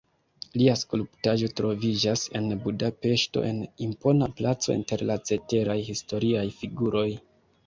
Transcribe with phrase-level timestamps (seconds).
[0.59, 7.07] Lia skulptaĵo troviĝas en Budapeŝto en impona placo inter la ceteraj historiaj figuroj.